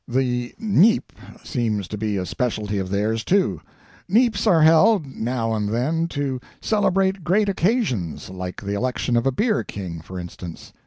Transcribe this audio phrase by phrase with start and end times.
[0.07, 1.13] The "KNEIP"
[1.43, 3.61] seems to be a specialty of theirs, too.
[4.09, 9.31] Kneips are held, now and then, to celebrate great occasions, like the election of a
[9.31, 10.73] beer king, for instance.